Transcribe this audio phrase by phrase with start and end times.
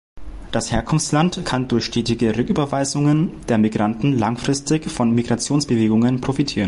[0.51, 6.59] Das Herkunftsland kann durch stetige Rücküberweisungen der Migranten langfristig von Migrationsbewegungen profitieren.